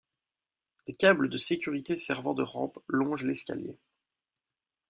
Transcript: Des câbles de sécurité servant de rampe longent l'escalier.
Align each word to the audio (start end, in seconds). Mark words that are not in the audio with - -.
Des 0.87 0.93
câbles 0.93 1.29
de 1.29 1.37
sécurité 1.37 1.95
servant 1.95 2.33
de 2.33 2.41
rampe 2.41 2.79
longent 2.87 3.23
l'escalier. 3.23 3.77